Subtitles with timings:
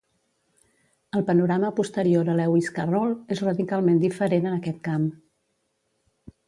[1.19, 5.11] El panorama posterior a Lewis Carroll és radicalment diferent en aquest camp.